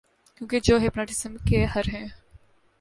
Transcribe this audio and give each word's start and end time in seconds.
کیونکہ 0.35 0.59
جو 0.59 0.77
ہپناٹزم 0.77 1.35
کے 1.49 1.65
ہر 1.65 1.89
ہیں 1.93 2.07